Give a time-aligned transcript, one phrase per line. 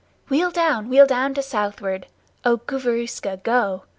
[0.29, 2.07] Wheel down, wheel down to southward;
[2.43, 3.83] oh, Gooverooska, go!